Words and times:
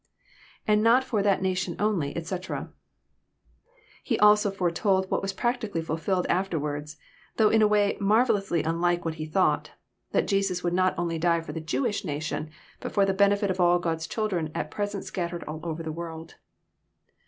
lAnd 0.67 0.79
not 0.81 1.03
for 1.03 1.21
that 1.21 1.43
nation 1.43 1.75
only, 1.77 2.17
etc,] 2.17 2.57
And 2.57 2.69
He 4.03 4.17
also 4.17 4.49
foretold 4.49 5.07
what 5.11 5.21
was 5.21 5.31
practically 5.31 5.79
ftilfiUed 5.83 6.25
afterwards, 6.27 6.97
though 7.37 7.49
in 7.49 7.61
a 7.61 7.67
way 7.67 7.97
marvellous 8.01 8.49
ly 8.49 8.63
unlike 8.65 9.05
what 9.05 9.13
he 9.21 9.27
thought,— 9.27 9.73
that 10.11 10.27
Jesus 10.27 10.63
would 10.63 10.73
not 10.73 10.95
only 10.97 11.19
die 11.19 11.41
for 11.41 11.51
the 11.51 11.61
Jewish 11.61 12.03
nation, 12.03 12.49
but 12.79 12.91
for 12.91 13.05
the 13.05 13.13
benefit 13.13 13.51
of 13.51 13.59
all 13.59 13.77
God's 13.77 14.07
children 14.07 14.51
at 14.55 14.71
pres 14.71 14.95
ent 14.95 15.03
scattered 15.05 15.43
all 15.43 15.59
over 15.63 15.83
the 15.83 15.91
world. 15.91 16.33